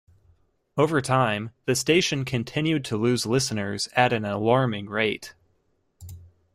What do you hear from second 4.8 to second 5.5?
rate.